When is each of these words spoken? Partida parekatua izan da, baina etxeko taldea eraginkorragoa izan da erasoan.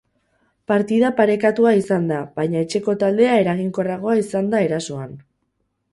Partida 0.71 1.11
parekatua 1.19 1.73
izan 1.81 2.09
da, 2.13 2.17
baina 2.39 2.63
etxeko 2.67 2.95
taldea 3.05 3.35
eraginkorragoa 3.43 4.19
izan 4.23 4.51
da 4.55 4.67
erasoan. 4.71 5.15